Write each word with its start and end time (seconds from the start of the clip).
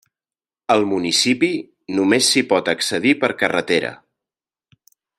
Al 0.75 0.85
municipi 0.93 1.49
només 1.99 2.31
s'hi 2.31 2.43
pot 2.55 2.73
accedir 2.75 3.15
per 3.25 3.31
carretera. 3.43 3.93